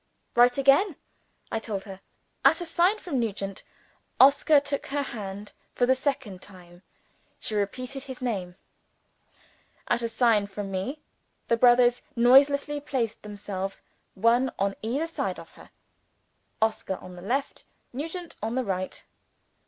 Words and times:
"Right 0.35 0.57
again," 0.57 0.95
I 1.51 1.59
told 1.59 1.83
her. 1.83 2.01
At 2.43 2.59
a 2.59 2.65
sign 2.65 2.97
from 2.97 3.19
Nugent, 3.19 3.63
Oscar 4.19 4.59
took 4.59 4.87
her 4.87 5.03
hand 5.03 5.53
for 5.75 5.85
the 5.85 5.93
second 5.93 6.41
time. 6.41 6.81
She 7.39 7.53
repeated 7.53 8.05
his 8.05 8.19
name. 8.19 8.55
At 9.87 10.01
a 10.01 10.09
sign 10.09 10.47
from 10.47 10.71
me, 10.71 11.03
the 11.49 11.55
brothers 11.55 12.01
noiselessly 12.15 12.79
placed 12.79 13.21
themselves, 13.21 13.83
one 14.15 14.51
on 14.57 14.73
either 14.81 15.05
side 15.05 15.37
of 15.37 15.51
her 15.51 15.69
Oscar 16.63 16.95
on 16.95 17.15
the 17.15 17.21
left; 17.21 17.65
Nugent 17.93 18.37
on 18.41 18.55
the 18.55 18.63
right. 18.63 19.05